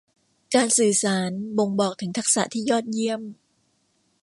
[0.55, 3.21] การสื่อสารบ่งบอกถึงทักษะที่ยอดเยี่ยม